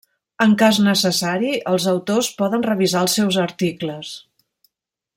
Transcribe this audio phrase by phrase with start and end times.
[0.45, 4.19] En cas necessari, els autors poden revisar els seus articles.